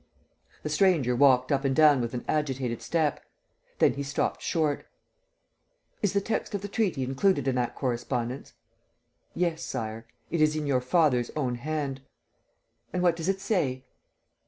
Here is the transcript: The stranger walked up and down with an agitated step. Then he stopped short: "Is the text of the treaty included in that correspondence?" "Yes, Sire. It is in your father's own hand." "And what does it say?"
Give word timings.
The 0.63 0.69
stranger 0.69 1.15
walked 1.15 1.51
up 1.51 1.63
and 1.63 1.75
down 1.75 2.01
with 2.01 2.15
an 2.15 2.25
agitated 2.27 2.81
step. 2.81 3.23
Then 3.77 3.93
he 3.93 4.01
stopped 4.01 4.41
short: 4.41 4.87
"Is 6.01 6.13
the 6.13 6.19
text 6.21 6.55
of 6.55 6.63
the 6.63 6.67
treaty 6.67 7.03
included 7.03 7.47
in 7.47 7.53
that 7.57 7.75
correspondence?" 7.75 8.53
"Yes, 9.35 9.61
Sire. 9.63 10.07
It 10.31 10.41
is 10.41 10.55
in 10.55 10.65
your 10.65 10.81
father's 10.81 11.29
own 11.35 11.53
hand." 11.53 12.01
"And 12.91 13.03
what 13.03 13.15
does 13.15 13.29
it 13.29 13.39
say?" 13.41 13.85